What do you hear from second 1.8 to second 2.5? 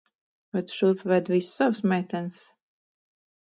meitenes?